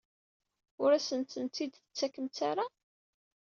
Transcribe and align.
Ur 0.81 0.91
asen-ten-id-tettakemt 0.97 2.37
ara? 2.49 2.65